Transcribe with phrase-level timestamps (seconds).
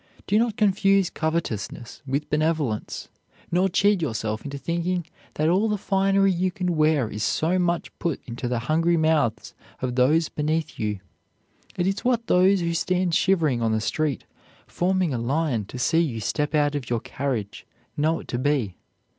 [0.25, 3.07] Do not confuse covetousness with benevolence,
[3.51, 7.95] nor cheat yourself into thinking that all the finery you can wear is so much
[7.99, 11.01] put into the hungry mouths of those beneath you.
[11.77, 14.25] It is what those who stand shivering on the street,
[14.65, 18.77] forming a line to see you step out of your carriage, know it to be.